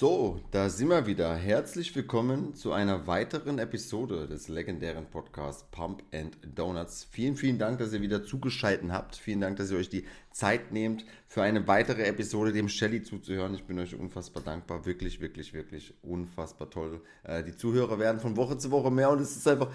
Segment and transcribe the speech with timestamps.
[0.00, 1.36] So, da sind wir wieder.
[1.36, 7.06] Herzlich willkommen zu einer weiteren Episode des legendären Podcasts Pump and Donuts.
[7.10, 9.16] Vielen, vielen Dank, dass ihr wieder zugeschaltet habt.
[9.16, 13.52] Vielen Dank, dass ihr euch die Zeit nehmt, für eine weitere Episode dem Shelly zuzuhören.
[13.52, 14.86] Ich bin euch unfassbar dankbar.
[14.86, 17.02] Wirklich, wirklich, wirklich unfassbar toll.
[17.22, 19.68] Äh, die Zuhörer werden von Woche zu Woche mehr und es ist einfach.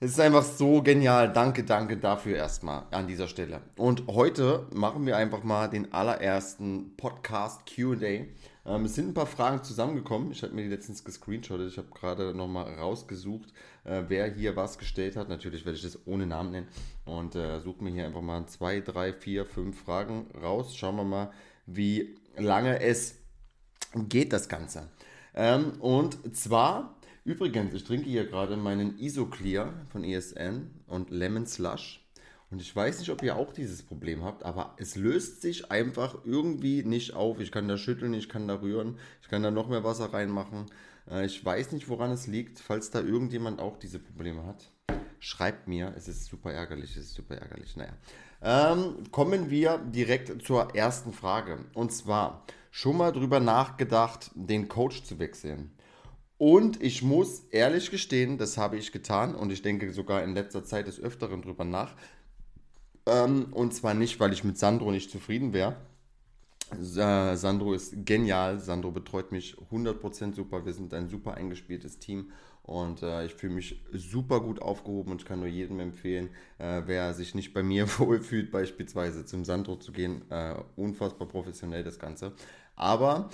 [0.00, 1.32] Es ist einfach so genial.
[1.32, 3.60] Danke, danke dafür erstmal an dieser Stelle.
[3.76, 8.24] Und heute machen wir einfach mal den allerersten Podcast QA.
[8.66, 10.32] Ähm, es sind ein paar Fragen zusammengekommen.
[10.32, 11.70] Ich habe mir die letztens gescreenshottet.
[11.70, 13.52] Ich habe gerade nochmal rausgesucht,
[13.84, 15.28] äh, wer hier was gestellt hat.
[15.28, 16.68] Natürlich werde ich das ohne Namen nennen.
[17.04, 20.76] Und äh, suche mir hier einfach mal zwei, drei, vier, fünf Fragen raus.
[20.76, 21.30] Schauen wir mal,
[21.66, 23.16] wie lange es
[23.94, 24.88] geht, das Ganze.
[25.34, 32.03] Ähm, und zwar, übrigens, ich trinke hier gerade meinen Isoclear von ESN und Lemon Slush.
[32.50, 36.18] Und ich weiß nicht, ob ihr auch dieses Problem habt, aber es löst sich einfach
[36.24, 37.40] irgendwie nicht auf.
[37.40, 40.66] Ich kann da schütteln, ich kann da rühren, ich kann da noch mehr Wasser reinmachen.
[41.10, 42.60] Äh, ich weiß nicht, woran es liegt.
[42.60, 44.70] Falls da irgendjemand auch diese Probleme hat,
[45.18, 45.92] schreibt mir.
[45.96, 47.76] Es ist super ärgerlich, es ist super ärgerlich.
[47.76, 47.94] Naja.
[48.42, 51.58] Ähm, kommen wir direkt zur ersten Frage.
[51.72, 55.70] Und zwar, schon mal drüber nachgedacht, den Coach zu wechseln.
[56.36, 60.64] Und ich muss ehrlich gestehen, das habe ich getan und ich denke sogar in letzter
[60.64, 61.94] Zeit des Öfteren drüber nach,
[63.06, 65.76] ähm, und zwar nicht, weil ich mit Sandro nicht zufrieden wäre.
[66.72, 68.58] Äh, Sandro ist genial.
[68.58, 70.64] Sandro betreut mich 100% super.
[70.64, 72.30] Wir sind ein super eingespieltes Team
[72.62, 76.82] und äh, ich fühle mich super gut aufgehoben und ich kann nur jedem empfehlen, äh,
[76.86, 80.22] wer sich nicht bei mir wohlfühlt, beispielsweise zum Sandro zu gehen.
[80.30, 82.32] Äh, unfassbar professionell das Ganze.
[82.74, 83.28] Aber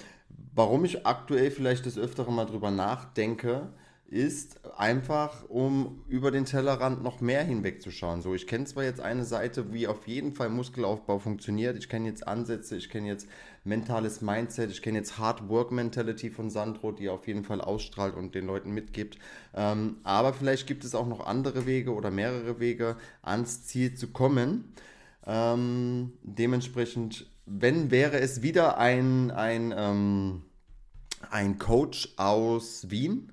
[0.54, 3.72] warum ich aktuell vielleicht des Öfteren mal drüber nachdenke,
[4.10, 8.22] ist einfach, um über den Tellerrand noch mehr hinwegzuschauen.
[8.22, 11.78] So, ich kenne zwar jetzt eine Seite, wie auf jeden Fall Muskelaufbau funktioniert.
[11.78, 13.28] Ich kenne jetzt Ansätze, ich kenne jetzt
[13.62, 18.16] mentales Mindset, ich kenne jetzt Hard Work Mentality von Sandro, die auf jeden Fall ausstrahlt
[18.16, 19.16] und den Leuten mitgibt.
[19.54, 24.08] Ähm, aber vielleicht gibt es auch noch andere Wege oder mehrere Wege, ans Ziel zu
[24.08, 24.72] kommen.
[25.24, 30.42] Ähm, dementsprechend, wenn wäre es wieder ein, ein, ähm,
[31.30, 33.30] ein Coach aus Wien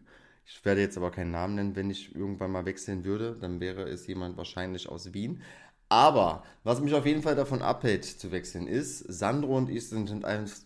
[0.50, 3.84] ich werde jetzt aber keinen Namen nennen, wenn ich irgendwann mal wechseln würde, dann wäre
[3.84, 5.42] es jemand wahrscheinlich aus Wien.
[5.90, 10.14] Aber was mich auf jeden Fall davon abhält zu wechseln ist, Sandro und ich sind,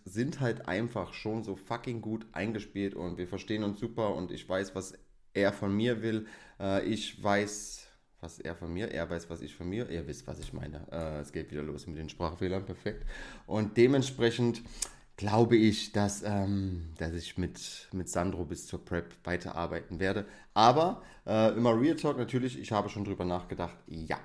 [0.05, 4.47] sind halt einfach schon so fucking gut eingespielt und wir verstehen uns super und ich
[4.47, 4.93] weiß, was
[5.33, 6.27] er von mir will.
[6.59, 7.87] Äh, ich weiß,
[8.19, 10.87] was er von mir, er weiß, was ich von mir, ihr wisst, was ich meine.
[10.91, 13.05] Äh, es geht wieder los mit den Sprachfehlern, perfekt.
[13.47, 14.61] Und dementsprechend
[15.21, 20.25] glaube ich, dass, ähm, dass ich mit, mit Sandro bis zur Prep weiterarbeiten werde.
[20.55, 24.17] Aber äh, immer Real Talk natürlich, ich habe schon drüber nachgedacht, ja.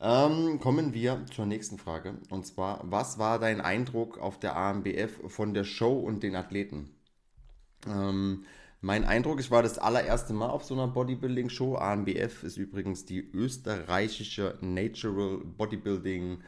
[0.00, 2.14] Ähm, kommen wir zur nächsten Frage.
[2.28, 6.90] Und zwar, was war dein Eindruck auf der AMBF von der Show und den Athleten?
[7.86, 8.46] Ähm,
[8.80, 11.76] mein Eindruck, ich war das allererste Mal auf so einer Bodybuilding-Show.
[11.76, 16.38] AMBF ist übrigens die österreichische Natural Bodybuilding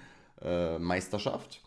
[0.43, 1.63] äh, Meisterschaft.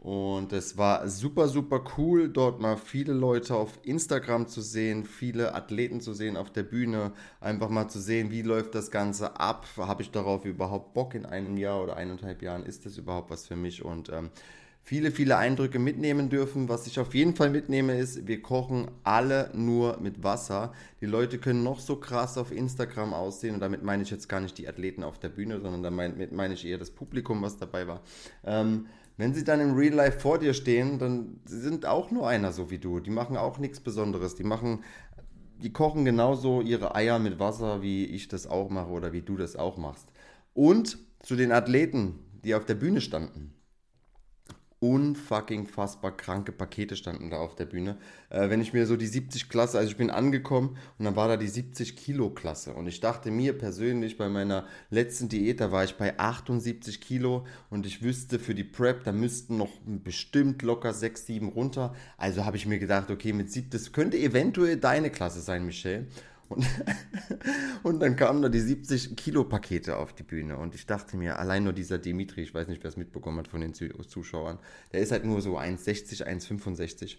[0.00, 5.54] Und es war super, super cool, dort mal viele Leute auf Instagram zu sehen, viele
[5.54, 9.66] Athleten zu sehen auf der Bühne, einfach mal zu sehen, wie läuft das Ganze ab,
[9.78, 13.46] habe ich darauf überhaupt Bock in einem Jahr oder eineinhalb Jahren, ist das überhaupt was
[13.46, 14.30] für mich und ähm,
[14.86, 16.68] viele, viele Eindrücke mitnehmen dürfen.
[16.68, 20.72] Was ich auf jeden Fall mitnehme, ist, wir kochen alle nur mit Wasser.
[21.00, 24.40] Die Leute können noch so krass auf Instagram aussehen und damit meine ich jetzt gar
[24.40, 27.88] nicht die Athleten auf der Bühne, sondern damit meine ich eher das Publikum, was dabei
[27.88, 28.00] war.
[28.44, 28.86] Ähm,
[29.16, 32.70] wenn sie dann im Real Life vor dir stehen, dann sind auch nur einer so
[32.70, 33.00] wie du.
[33.00, 34.34] Die machen auch nichts Besonderes.
[34.34, 34.84] Die machen,
[35.62, 39.36] die kochen genauso ihre Eier mit Wasser, wie ich das auch mache oder wie du
[39.36, 40.08] das auch machst.
[40.52, 43.55] Und zu den Athleten, die auf der Bühne standen
[44.80, 47.96] unfucking fassbar kranke Pakete standen da auf der Bühne.
[48.28, 51.28] Äh, wenn ich mir so die 70 Klasse, also ich bin angekommen und dann war
[51.28, 55.72] da die 70 Kilo Klasse und ich dachte mir persönlich bei meiner letzten Diät, da
[55.72, 60.62] war ich bei 78 Kilo und ich wüsste für die Prep, da müssten noch bestimmt
[60.62, 61.94] locker 6, 7 runter.
[62.18, 66.06] Also habe ich mir gedacht, okay, mit 70, das könnte eventuell deine Klasse sein, Michelle.
[66.48, 66.66] Und,
[67.82, 71.38] und dann kamen da die 70 Kilo Pakete auf die Bühne und ich dachte mir,
[71.38, 74.58] allein nur dieser Dimitri, ich weiß nicht, wer es mitbekommen hat von den Zuschauern,
[74.92, 77.16] der ist halt nur so 1,60, 1,65.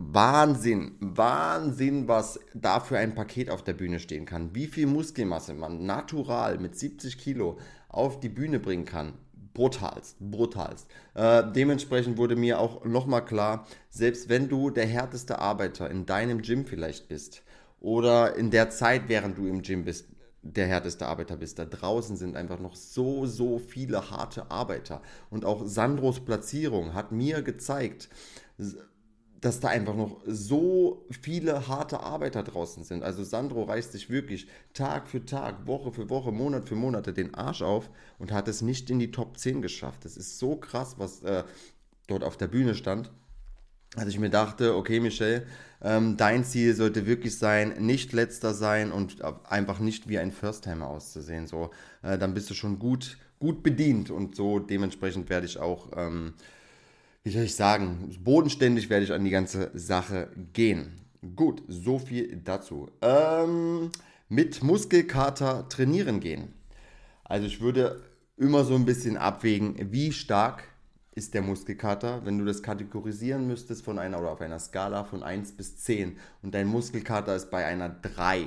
[0.00, 4.54] Wahnsinn, Wahnsinn, was da für ein Paket auf der Bühne stehen kann.
[4.54, 7.58] Wie viel Muskelmasse man natural mit 70 Kilo
[7.88, 9.14] auf die Bühne bringen kann.
[9.54, 10.86] Brutalst, brutalst.
[11.14, 16.42] Äh, dementsprechend wurde mir auch nochmal klar, selbst wenn du der härteste Arbeiter in deinem
[16.42, 17.42] Gym vielleicht bist,
[17.80, 20.06] oder in der Zeit, während du im Gym bist,
[20.42, 21.58] der härteste Arbeiter bist.
[21.58, 25.02] Da draußen sind einfach noch so, so viele harte Arbeiter.
[25.30, 28.08] Und auch Sandros Platzierung hat mir gezeigt,
[29.40, 33.02] dass da einfach noch so viele harte Arbeiter draußen sind.
[33.02, 37.34] Also Sandro reißt sich wirklich Tag für Tag, Woche für Woche, Monat für Monat den
[37.34, 40.04] Arsch auf und hat es nicht in die Top 10 geschafft.
[40.04, 41.44] Das ist so krass, was äh,
[42.08, 43.12] dort auf der Bühne stand.
[43.96, 45.46] Also ich mir dachte, okay, Michel,
[45.82, 50.86] ähm, dein Ziel sollte wirklich sein, nicht letzter sein und einfach nicht wie ein First-Timer
[50.86, 51.46] auszusehen.
[51.46, 51.70] So,
[52.02, 56.34] äh, dann bist du schon gut, gut bedient und so dementsprechend werde ich auch ähm,
[57.28, 60.92] wie soll ich sagen, bodenständig werde ich an die ganze Sache gehen.
[61.36, 62.88] Gut, so viel dazu.
[63.02, 63.90] Ähm,
[64.30, 66.54] mit Muskelkater trainieren gehen.
[67.24, 68.02] Also ich würde
[68.38, 70.64] immer so ein bisschen abwägen, wie stark
[71.18, 75.24] ist der Muskelkater, wenn du das kategorisieren müsstest von einer oder auf einer Skala von
[75.24, 78.46] 1 bis 10 und dein Muskelkater ist bei einer 3,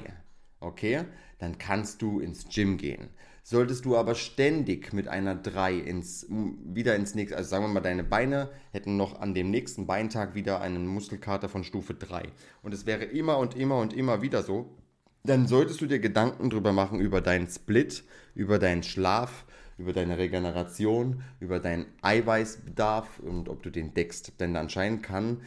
[0.61, 1.03] okay,
[1.37, 3.09] dann kannst du ins Gym gehen.
[3.43, 7.81] Solltest du aber ständig mit einer 3 ins, wieder ins nächste, also sagen wir mal,
[7.81, 12.23] deine Beine hätten noch an dem nächsten Beintag wieder einen Muskelkater von Stufe 3
[12.61, 14.77] und es wäre immer und immer und immer wieder so,
[15.23, 19.45] dann solltest du dir Gedanken drüber machen über deinen Split, über deinen Schlaf,
[19.81, 24.33] über deine Regeneration, über deinen Eiweißbedarf und ob du den deckst.
[24.39, 25.41] Denn anscheinend kann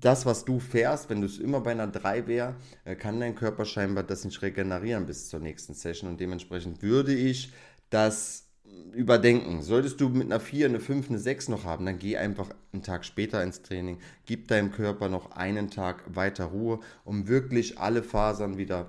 [0.00, 3.34] das, was du fährst, wenn du es immer bei einer 3 wäre, äh, kann dein
[3.34, 6.10] Körper scheinbar das nicht regenerieren bis zur nächsten Session.
[6.10, 7.52] Und dementsprechend würde ich
[7.90, 8.48] das
[8.94, 9.62] überdenken.
[9.62, 12.82] Solltest du mit einer 4, eine 5, eine 6 noch haben, dann geh einfach einen
[12.82, 13.98] Tag später ins Training.
[14.26, 18.88] Gib deinem Körper noch einen Tag weiter Ruhe, um wirklich alle Fasern wieder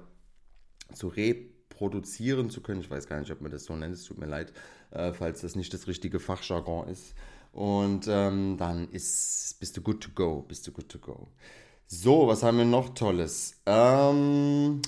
[0.93, 1.09] zu
[1.73, 2.81] reproduzieren zu können.
[2.81, 3.95] Ich weiß gar nicht, ob man das so nennt.
[3.95, 4.53] Es tut mir leid,
[4.91, 7.13] äh, falls das nicht das richtige Fachjargon ist.
[7.51, 10.43] Und ähm, dann ist, bist du good to go.
[10.47, 11.27] Bist du good to go.
[11.87, 13.61] So, was haben wir noch Tolles?
[13.65, 14.81] Ähm,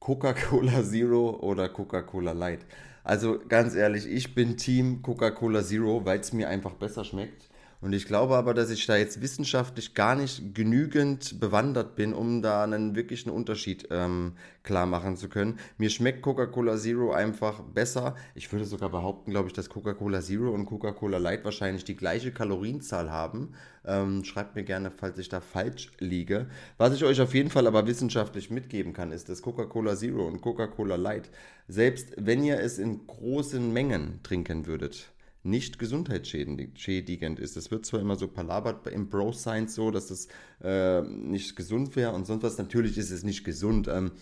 [0.00, 2.64] Coca-Cola Zero oder Coca-Cola Light.
[3.04, 7.48] Also ganz ehrlich, ich bin Team Coca-Cola Zero, weil es mir einfach besser schmeckt.
[7.80, 12.40] Und ich glaube aber, dass ich da jetzt wissenschaftlich gar nicht genügend bewandert bin, um
[12.40, 14.32] da einen wirklichen Unterschied ähm,
[14.62, 15.58] klar machen zu können.
[15.76, 18.16] Mir schmeckt Coca-Cola Zero einfach besser.
[18.34, 22.32] Ich würde sogar behaupten, glaube ich, dass Coca-Cola Zero und Coca-Cola Light wahrscheinlich die gleiche
[22.32, 23.54] Kalorienzahl haben.
[23.84, 26.46] Ähm, schreibt mir gerne, falls ich da falsch liege.
[26.78, 30.40] Was ich euch auf jeden Fall aber wissenschaftlich mitgeben kann, ist, dass Coca-Cola Zero und
[30.40, 31.28] Coca-Cola Light,
[31.68, 35.10] selbst wenn ihr es in großen Mengen trinken würdet,
[35.44, 37.56] nicht gesundheitsschädigend ist.
[37.56, 40.28] Es wird zwar immer so palabert im Bro-Science so, dass das
[40.62, 42.58] äh, nicht gesund wäre und sonst was.
[42.58, 44.12] Natürlich ist es nicht gesund, ähm,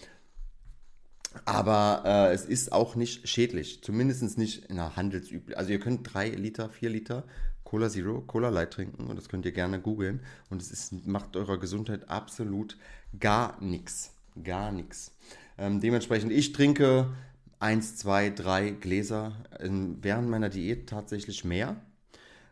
[1.44, 3.82] aber äh, es ist auch nicht schädlich.
[3.82, 5.58] Zumindest nicht in einer handelsüblichen.
[5.58, 7.24] Also ihr könnt drei Liter, vier Liter
[7.64, 10.20] Cola Zero, Cola Light trinken und das könnt ihr gerne googeln.
[10.50, 12.76] Und es ist, macht eurer Gesundheit absolut
[13.19, 14.12] gar nichts.
[14.42, 15.16] Gar nichts.
[15.56, 17.14] Ähm, dementsprechend, ich trinke
[17.62, 21.76] eins, zwei, drei Gläser während meiner Diät tatsächlich mehr.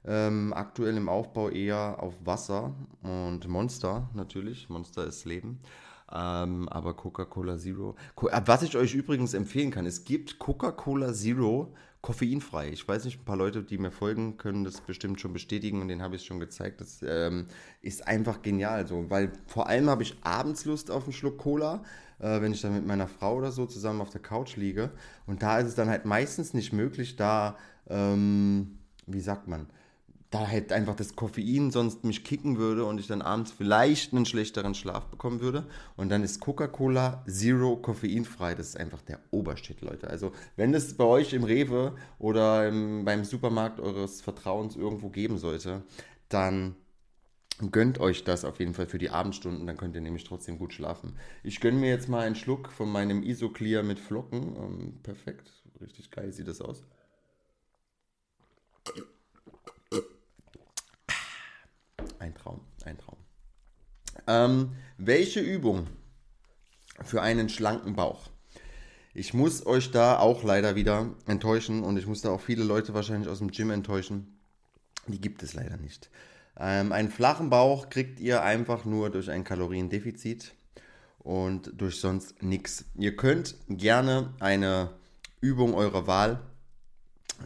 [0.04, 4.70] Ähm, aktuell im Aufbau eher auf Wasser und Monster natürlich.
[4.70, 5.60] Monster ist Leben.
[6.12, 7.96] Ähm, aber Coca-Cola Zero.
[8.30, 12.70] Äh, was ich euch übrigens empfehlen kann, es gibt Coca-Cola Zero koffeinfrei.
[12.70, 15.88] Ich weiß nicht, ein paar Leute, die mir folgen, können das bestimmt schon bestätigen und
[15.88, 16.80] den habe ich schon gezeigt.
[16.80, 17.46] Das ähm,
[17.82, 21.82] ist einfach genial so, weil vor allem habe ich abends Lust auf einen Schluck Cola
[22.20, 24.90] äh, wenn ich dann mit meiner Frau oder so zusammen auf der Couch liege.
[25.26, 27.56] Und da ist es dann halt meistens nicht möglich, da,
[27.88, 29.66] ähm, wie sagt man,
[30.30, 34.26] da halt einfach das Koffein sonst mich kicken würde und ich dann abends vielleicht einen
[34.26, 35.66] schlechteren Schlaf bekommen würde.
[35.96, 38.54] Und dann ist Coca-Cola Zero koffeinfrei.
[38.54, 40.08] Das ist einfach der Obershit, Leute.
[40.08, 45.38] Also, wenn es bei euch im Rewe oder im, beim Supermarkt eures Vertrauens irgendwo geben
[45.38, 45.82] sollte,
[46.28, 46.76] dann
[47.70, 50.72] Gönnt euch das auf jeden Fall für die Abendstunden, dann könnt ihr nämlich trotzdem gut
[50.72, 51.18] schlafen.
[51.42, 54.56] Ich gönne mir jetzt mal einen Schluck von meinem Isoclear mit Flocken.
[54.56, 56.84] Ähm, perfekt, richtig geil sieht das aus.
[62.20, 63.18] Ein Traum, ein Traum.
[64.26, 65.86] Ähm, welche Übung
[67.02, 68.28] für einen schlanken Bauch?
[69.14, 72.92] Ich muss euch da auch leider wieder enttäuschen und ich muss da auch viele Leute
[72.92, 74.38] wahrscheinlich aus dem Gym enttäuschen.
[75.06, 76.10] Die gibt es leider nicht.
[76.58, 80.52] Ähm, einen flachen Bauch kriegt ihr einfach nur durch ein Kaloriendefizit
[81.20, 82.84] und durch sonst nichts.
[82.96, 84.90] Ihr könnt gerne eine
[85.40, 86.42] Übung eurer Wahl,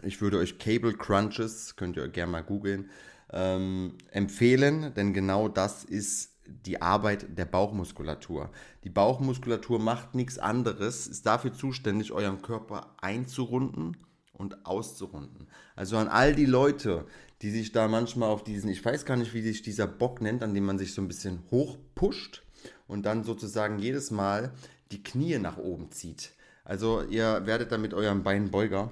[0.02, 2.90] ich würde euch Cable Crunches, könnt ihr gerne mal googeln,
[3.32, 8.50] ähm, empfehlen, denn genau das ist die Arbeit der Bauchmuskulatur.
[8.84, 13.96] Die Bauchmuskulatur macht nichts anderes, ist dafür zuständig, euren Körper einzurunden
[14.32, 15.48] und auszurunden.
[15.74, 17.06] Also an all die Leute,
[17.42, 20.42] die sich da manchmal auf diesen, ich weiß gar nicht, wie sich dieser Bock nennt,
[20.42, 22.42] an dem man sich so ein bisschen hochpusht
[22.86, 24.52] und dann sozusagen jedes Mal
[24.90, 26.32] die Knie nach oben zieht.
[26.64, 28.90] Also ihr werdet dann mit eurem Beinbeuger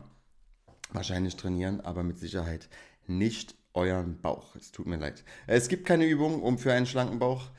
[0.90, 2.68] wahrscheinlich trainieren, aber mit Sicherheit
[3.06, 4.54] nicht euren Bauch.
[4.56, 5.24] Es tut mir leid.
[5.46, 7.50] Es gibt keine Übung um für einen schlanken Bauch.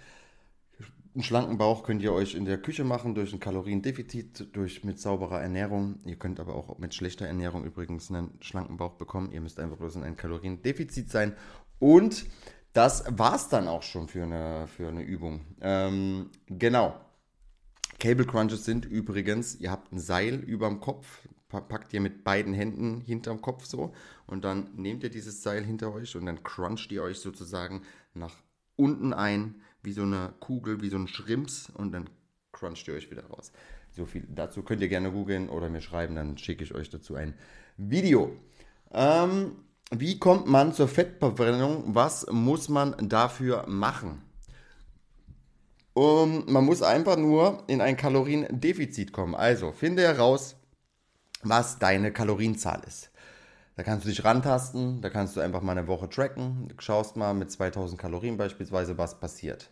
[1.16, 5.00] Einen schlanken Bauch könnt ihr euch in der Küche machen durch ein Kaloriendefizit, durch mit
[5.00, 6.00] sauberer Ernährung.
[6.06, 9.32] Ihr könnt aber auch mit schlechter Ernährung übrigens einen schlanken Bauch bekommen.
[9.32, 11.36] Ihr müsst einfach bloß in ein Kaloriendefizit sein.
[11.78, 12.26] Und
[12.74, 15.42] das war's dann auch schon für eine, für eine Übung.
[15.62, 17.00] Ähm, genau.
[18.00, 21.22] Cable Crunches sind übrigens, ihr habt ein Seil über dem Kopf,
[21.62, 23.94] packt ihr mit beiden Händen hinterm Kopf so
[24.28, 27.84] und dann nehmt ihr dieses Seil hinter euch und dann cruncht ihr euch sozusagen
[28.14, 28.36] nach
[28.76, 32.10] unten ein, wie so eine Kugel, wie so ein Schrimps und dann
[32.52, 33.52] cruncht ihr euch wieder raus.
[33.92, 37.16] So viel dazu könnt ihr gerne googeln oder mir schreiben, dann schicke ich euch dazu
[37.16, 37.36] ein
[37.78, 38.32] Video.
[38.92, 39.58] Ähm,
[39.92, 41.94] wie kommt man zur Fettverbrennung?
[41.94, 44.22] Was muss man dafür machen?
[45.94, 49.36] Um, man muss einfach nur in ein Kaloriendefizit kommen.
[49.36, 50.56] Also finde heraus,
[51.44, 53.12] was deine Kalorienzahl ist.
[53.76, 57.34] Da kannst du dich rantasten, da kannst du einfach mal eine Woche tracken, schaust mal
[57.34, 59.72] mit 2000 Kalorien beispielsweise, was passiert.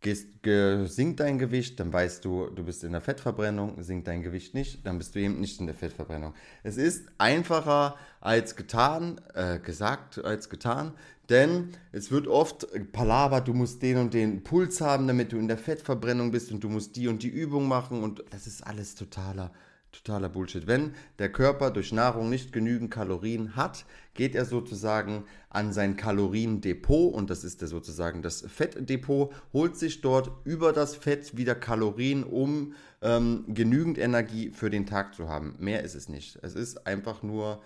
[0.00, 4.54] Gehst, sinkt dein Gewicht, dann weißt du, du bist in der Fettverbrennung, sinkt dein Gewicht
[4.54, 6.34] nicht, dann bist du eben nicht in der Fettverbrennung.
[6.62, 10.92] Es ist einfacher als getan, äh, gesagt als getan,
[11.30, 15.48] denn es wird oft palabert, du musst den und den Puls haben, damit du in
[15.48, 18.94] der Fettverbrennung bist und du musst die und die Übung machen und das ist alles
[18.94, 19.50] totaler
[19.94, 20.66] totaler Bullshit.
[20.66, 23.84] Wenn der Körper durch Nahrung nicht genügend Kalorien hat,
[24.14, 30.30] geht er sozusagen an sein Kaloriendepot und das ist sozusagen das Fettdepot, holt sich dort
[30.44, 35.54] über das Fett wieder Kalorien, um ähm, genügend Energie für den Tag zu haben.
[35.58, 36.38] Mehr ist es nicht.
[36.42, 37.60] Es ist einfach nur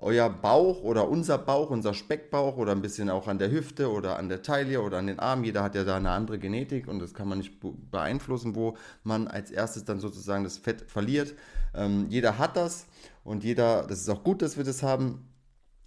[0.00, 4.18] euer Bauch oder unser Bauch, unser Speckbauch oder ein bisschen auch an der Hüfte oder
[4.18, 5.44] an der Taille oder an den Armen.
[5.44, 9.28] Jeder hat ja da eine andere Genetik und das kann man nicht beeinflussen, wo man
[9.28, 11.34] als erstes dann sozusagen das Fett verliert.
[11.74, 12.86] Ähm, jeder hat das
[13.24, 15.26] und jeder, das ist auch gut, dass wir das haben.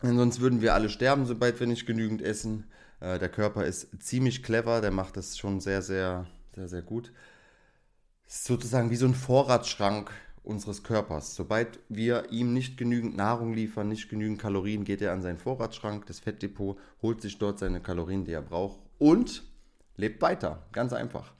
[0.03, 2.65] Denn sonst würden wir alle sterben, sobald wir nicht genügend essen.
[2.99, 7.11] Äh, der Körper ist ziemlich clever, der macht das schon sehr, sehr, sehr, sehr gut.
[8.27, 10.11] Ist sozusagen wie so ein Vorratsschrank
[10.43, 11.35] unseres Körpers.
[11.35, 16.05] Sobald wir ihm nicht genügend Nahrung liefern, nicht genügend Kalorien, geht er an seinen Vorratsschrank,
[16.05, 19.43] das Fettdepot, holt sich dort seine Kalorien, die er braucht und
[19.95, 20.65] lebt weiter.
[20.71, 21.33] Ganz einfach.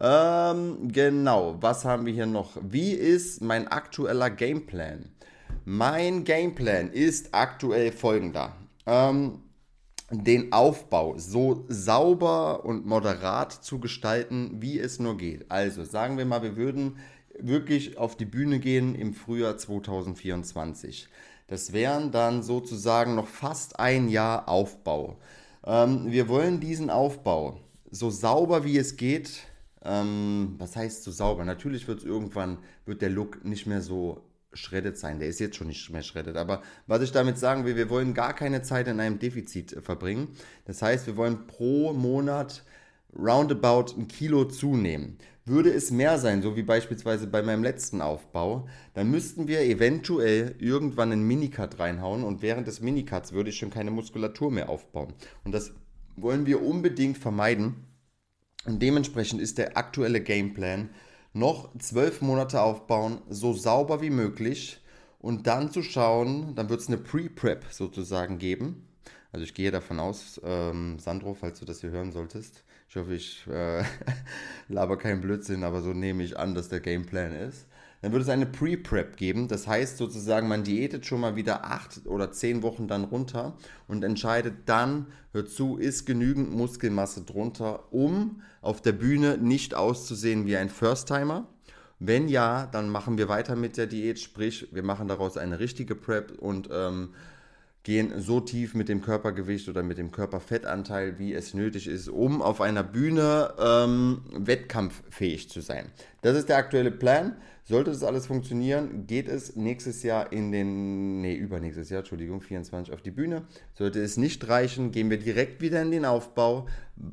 [0.00, 2.56] Ähm, genau, was haben wir hier noch?
[2.62, 5.10] Wie ist mein aktueller Gameplan?
[5.64, 8.56] Mein Gameplan ist aktuell folgender.
[8.86, 9.40] Ähm,
[10.10, 15.50] den Aufbau so sauber und moderat zu gestalten, wie es nur geht.
[15.50, 16.98] Also sagen wir mal, wir würden
[17.38, 21.08] wirklich auf die Bühne gehen im Frühjahr 2024.
[21.46, 25.18] Das wären dann sozusagen noch fast ein Jahr Aufbau.
[25.66, 27.60] Ähm, wir wollen diesen Aufbau
[27.90, 29.46] so sauber wie es geht
[29.84, 31.44] ähm, was heißt so sauber?
[31.44, 34.22] Natürlich wird es irgendwann, wird der Look nicht mehr so
[34.54, 35.18] schreddet sein.
[35.18, 36.36] Der ist jetzt schon nicht mehr schreddet.
[36.36, 39.82] Aber was ich damit sagen will, wir wollen gar keine Zeit in einem Defizit äh,
[39.82, 40.28] verbringen.
[40.64, 42.64] Das heißt, wir wollen pro Monat
[43.16, 45.18] roundabout ein Kilo zunehmen.
[45.46, 50.56] Würde es mehr sein, so wie beispielsweise bei meinem letzten Aufbau, dann müssten wir eventuell
[50.58, 55.12] irgendwann einen Minicut reinhauen und während des Minicuts würde ich schon keine Muskulatur mehr aufbauen.
[55.44, 55.72] Und das
[56.16, 57.84] wollen wir unbedingt vermeiden.
[58.64, 60.88] Und dementsprechend ist der aktuelle Gameplan
[61.34, 64.80] noch zwölf Monate aufbauen, so sauber wie möglich
[65.18, 68.88] und dann zu schauen, dann wird es eine Pre-Prep sozusagen geben.
[69.34, 73.14] Also ich gehe davon aus, ähm, Sandro, falls du das hier hören solltest, ich hoffe,
[73.16, 73.82] ich äh,
[74.68, 77.66] laber keinen Blödsinn, aber so nehme ich an, dass der Gameplan ist
[78.04, 79.48] dann würde es eine Pre-Prep geben.
[79.48, 83.56] Das heißt sozusagen, man diätet schon mal wieder acht oder zehn Wochen dann runter
[83.88, 90.44] und entscheidet dann, hört zu, ist genügend Muskelmasse drunter, um auf der Bühne nicht auszusehen
[90.44, 91.48] wie ein First-Timer.
[91.98, 95.94] Wenn ja, dann machen wir weiter mit der Diät, sprich, wir machen daraus eine richtige
[95.94, 97.14] Prep und ähm,
[97.84, 102.40] gehen so tief mit dem Körpergewicht oder mit dem Körperfettanteil, wie es nötig ist, um
[102.42, 105.92] auf einer Bühne ähm, wettkampffähig zu sein.
[106.22, 107.36] Das ist der aktuelle Plan.
[107.66, 112.92] Sollte das alles funktionieren, geht es nächstes Jahr in den, nee, übernächstes Jahr, Entschuldigung, 24
[112.92, 113.42] auf die Bühne.
[113.74, 116.66] Sollte es nicht reichen, gehen wir direkt wieder in den Aufbau,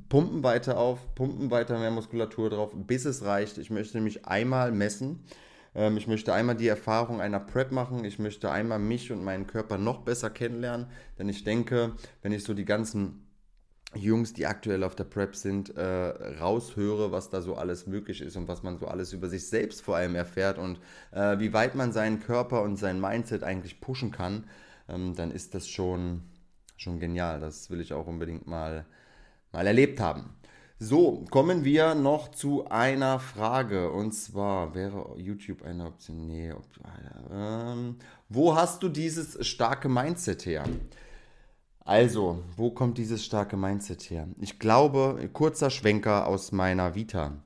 [0.09, 3.57] pumpen weiter auf, pumpen weiter mehr Muskulatur drauf, bis es reicht.
[3.59, 5.23] Ich möchte mich einmal messen.
[5.75, 8.05] Ähm, ich möchte einmal die Erfahrung einer Prep machen.
[8.05, 10.87] Ich möchte einmal mich und meinen Körper noch besser kennenlernen.
[11.19, 13.27] Denn ich denke, wenn ich so die ganzen
[13.93, 15.83] Jungs, die aktuell auf der Prep sind, äh,
[16.39, 19.81] raushöre, was da so alles möglich ist und was man so alles über sich selbst
[19.81, 20.79] vor allem erfährt und
[21.11, 24.45] äh, wie weit man seinen Körper und sein Mindset eigentlich pushen kann,
[24.87, 26.23] ähm, dann ist das schon,
[26.77, 27.41] schon genial.
[27.41, 28.85] Das will ich auch unbedingt mal,
[29.51, 30.35] mal erlebt haben.
[30.83, 33.91] So, kommen wir noch zu einer Frage.
[33.91, 36.25] Und zwar wäre YouTube eine Option.
[36.25, 36.63] Nee, ob,
[37.31, 37.97] ähm,
[38.29, 40.63] wo hast du dieses starke Mindset her?
[41.85, 44.27] Also, wo kommt dieses starke Mindset her?
[44.39, 47.43] Ich glaube, kurzer Schwenker aus meiner Vita.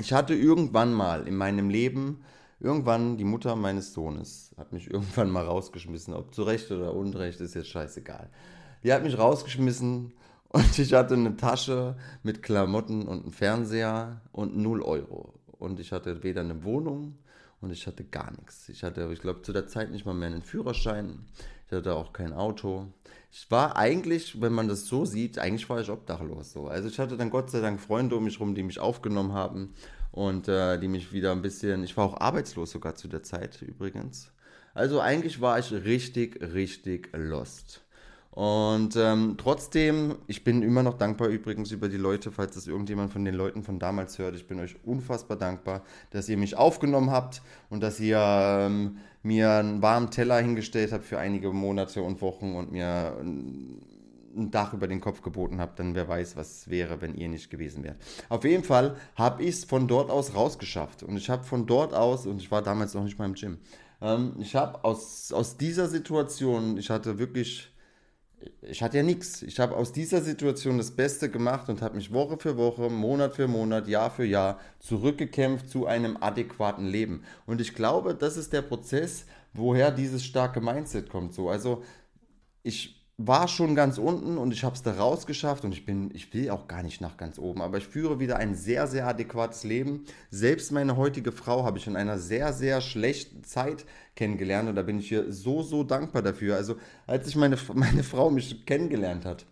[0.00, 2.24] Ich hatte irgendwann mal in meinem Leben,
[2.58, 6.14] irgendwann die Mutter meines Sohnes hat mich irgendwann mal rausgeschmissen.
[6.14, 8.28] Ob zu Recht oder Unrecht, ist jetzt scheißegal.
[8.82, 10.14] Die hat mich rausgeschmissen
[10.52, 15.34] und ich hatte eine Tasche mit Klamotten und einem Fernseher und 0 Euro.
[15.58, 17.18] Und ich hatte weder eine Wohnung
[17.60, 18.68] und ich hatte gar nichts.
[18.68, 21.26] Ich hatte, ich glaube, zu der Zeit nicht mal mehr einen Führerschein.
[21.66, 22.88] Ich hatte auch kein Auto.
[23.30, 26.66] Ich war eigentlich, wenn man das so sieht, eigentlich war ich obdachlos so.
[26.66, 29.74] Also ich hatte dann Gott sei Dank Freunde um mich rum, die mich aufgenommen haben
[30.10, 31.84] und äh, die mich wieder ein bisschen.
[31.84, 34.32] Ich war auch arbeitslos sogar zu der Zeit übrigens.
[34.74, 37.82] Also eigentlich war ich richtig, richtig lost.
[38.30, 43.12] Und ähm, trotzdem, ich bin immer noch dankbar übrigens über die Leute, falls das irgendjemand
[43.12, 44.36] von den Leuten von damals hört.
[44.36, 49.50] Ich bin euch unfassbar dankbar, dass ihr mich aufgenommen habt und dass ihr ähm, mir
[49.50, 54.86] einen warmen Teller hingestellt habt für einige Monate und Wochen und mir ein Dach über
[54.86, 57.96] den Kopf geboten habt, dann wer weiß, was wäre, wenn ihr nicht gewesen wärt.
[58.28, 61.02] Auf jeden Fall habe ich es von dort aus rausgeschafft.
[61.02, 63.58] Und ich habe von dort aus, und ich war damals noch nicht mal im Gym,
[64.00, 67.72] ähm, ich habe aus, aus dieser Situation, ich hatte wirklich
[68.62, 69.42] ich hatte ja nichts.
[69.42, 73.34] Ich habe aus dieser Situation das Beste gemacht und habe mich Woche für Woche, Monat
[73.34, 77.24] für Monat, Jahr für Jahr zurückgekämpft zu einem adäquaten Leben.
[77.46, 81.34] Und ich glaube, das ist der Prozess, woher dieses starke Mindset kommt.
[81.34, 81.82] So, also
[82.62, 86.32] ich war schon ganz unten und ich habe es da rausgeschafft und ich bin, ich
[86.32, 89.62] will auch gar nicht nach ganz oben, aber ich führe wieder ein sehr, sehr adäquates
[89.64, 90.04] Leben.
[90.30, 93.84] Selbst meine heutige Frau habe ich in einer sehr, sehr schlechten Zeit
[94.16, 96.56] kennengelernt und da bin ich hier so, so dankbar dafür.
[96.56, 99.44] Also als ich meine, meine Frau mich kennengelernt hat,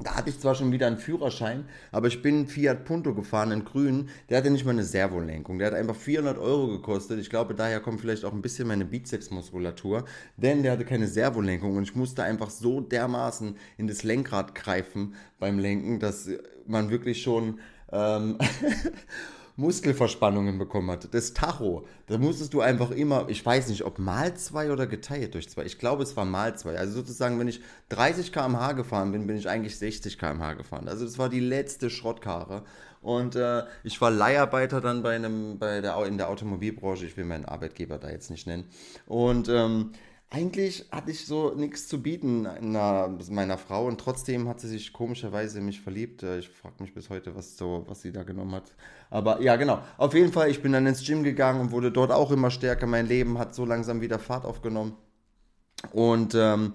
[0.00, 3.64] da hatte ich zwar schon wieder einen Führerschein, aber ich bin Fiat Punto gefahren in
[3.64, 4.08] grün.
[4.28, 5.58] Der hatte nicht mal eine Servolenkung.
[5.58, 7.20] Der hat einfach 400 Euro gekostet.
[7.20, 10.04] Ich glaube, daher kommt vielleicht auch ein bisschen meine Bizepsmuskulatur.
[10.36, 15.14] Denn der hatte keine Servolenkung und ich musste einfach so dermaßen in das Lenkrad greifen
[15.38, 16.28] beim Lenken, dass
[16.66, 17.60] man wirklich schon...
[17.92, 18.38] Ähm
[19.56, 21.12] Muskelverspannungen bekommen hat.
[21.12, 25.34] Das Tacho, da musstest du einfach immer, ich weiß nicht, ob mal zwei oder geteilt
[25.34, 25.64] durch zwei.
[25.64, 26.76] Ich glaube, es war mal zwei.
[26.78, 27.60] Also sozusagen, wenn ich
[27.90, 30.88] 30 km/h gefahren bin, bin ich eigentlich 60 km/h gefahren.
[30.88, 32.64] Also das war die letzte Schrottkarre.
[33.02, 37.04] Und äh, ich war Leiharbeiter dann bei einem, bei der, in der Automobilbranche.
[37.04, 38.64] Ich will meinen Arbeitgeber da jetzt nicht nennen.
[39.06, 39.90] Und ähm,
[40.32, 44.92] eigentlich hatte ich so nichts zu bieten einer, meiner Frau und trotzdem hat sie sich
[44.94, 46.22] komischerweise in mich verliebt.
[46.22, 48.72] Äh, ich frage mich bis heute, was, so, was sie da genommen hat.
[49.10, 49.82] Aber ja, genau.
[49.98, 52.86] Auf jeden Fall, ich bin dann ins Gym gegangen und wurde dort auch immer stärker.
[52.86, 54.96] Mein Leben hat so langsam wieder Fahrt aufgenommen.
[55.92, 56.74] Und ähm,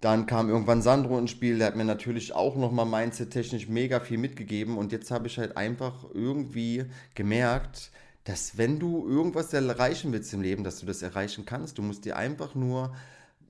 [0.00, 4.18] dann kam irgendwann Sandro ins Spiel, der hat mir natürlich auch nochmal mindset-technisch mega viel
[4.18, 4.78] mitgegeben.
[4.78, 7.90] Und jetzt habe ich halt einfach irgendwie gemerkt,
[8.26, 11.78] dass wenn du irgendwas erreichen willst im Leben, dass du das erreichen kannst.
[11.78, 12.92] Du musst dir einfach nur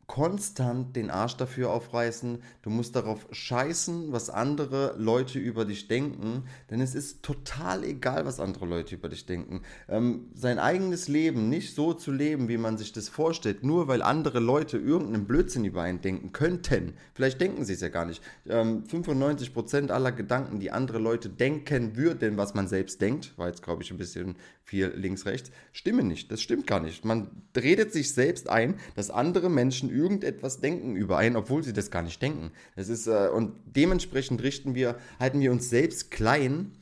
[0.06, 2.38] konstant den Arsch dafür aufreißen.
[2.62, 8.24] Du musst darauf scheißen, was andere Leute über dich denken, denn es ist total egal,
[8.24, 9.62] was andere Leute über dich denken.
[9.88, 14.00] Ähm, sein eigenes Leben nicht so zu leben, wie man sich das vorstellt, nur weil
[14.02, 16.94] andere Leute irgendeinen Blödsinn über einen denken könnten.
[17.14, 18.22] Vielleicht denken sie es ja gar nicht.
[18.48, 23.62] Ähm, 95% aller Gedanken, die andere Leute denken würden, was man selbst denkt, war jetzt,
[23.62, 24.36] glaube ich, ein bisschen
[24.66, 26.31] viel links-rechts, stimmen nicht.
[26.33, 27.05] Das stimmt gar nicht.
[27.05, 31.92] Man redet sich selbst ein, dass andere Menschen irgendetwas denken über einen, obwohl sie das
[31.92, 32.50] gar nicht denken.
[32.74, 36.72] Das ist, äh, und dementsprechend richten wir, halten wir uns selbst klein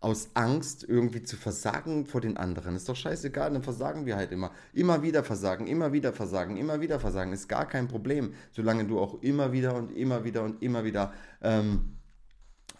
[0.00, 2.76] aus Angst, irgendwie zu versagen vor den anderen.
[2.76, 4.50] Ist doch scheißegal, dann versagen wir halt immer.
[4.72, 7.32] Immer wieder versagen, immer wieder versagen, immer wieder versagen.
[7.32, 11.12] Ist gar kein Problem, solange du auch immer wieder und immer wieder und immer wieder
[11.42, 11.96] ähm,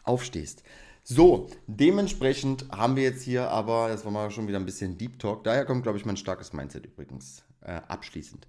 [0.04, 0.62] aufstehst.
[1.06, 5.18] So, dementsprechend haben wir jetzt hier aber, das war mal schon wieder ein bisschen Deep
[5.18, 8.46] Talk, daher kommt, glaube ich, mein starkes Mindset übrigens äh, abschließend.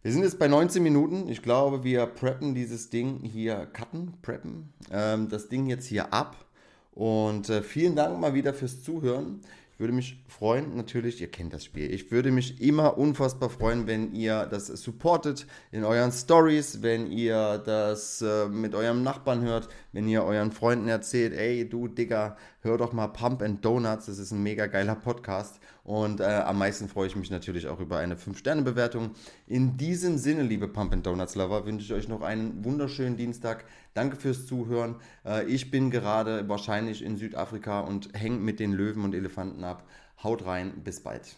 [0.00, 1.28] Wir sind jetzt bei 19 Minuten.
[1.28, 6.46] Ich glaube, wir preppen dieses Ding hier, cutten, preppen, ähm, das Ding jetzt hier ab.
[6.92, 9.42] Und äh, vielen Dank mal wieder fürs Zuhören.
[9.78, 11.94] Ich würde mich freuen, natürlich, ihr kennt das Spiel.
[11.94, 17.58] Ich würde mich immer unfassbar freuen, wenn ihr das supportet in euren Stories, wenn ihr
[17.58, 22.76] das äh, mit eurem Nachbarn hört, wenn ihr euren Freunden erzählt, ey, du Digga, hör
[22.78, 25.60] doch mal Pump and Donuts, das ist ein mega geiler Podcast.
[25.84, 29.12] Und äh, am meisten freue ich mich natürlich auch über eine 5-Sterne-Bewertung.
[29.46, 33.64] In diesem Sinne, liebe Pump and Donuts Lover, wünsche ich euch noch einen wunderschönen Dienstag.
[33.94, 34.96] Danke fürs Zuhören.
[35.24, 39.84] Äh, ich bin gerade wahrscheinlich in Südafrika und hänge mit den Löwen und Elefanten ab.
[40.22, 41.36] Haut rein, bis bald.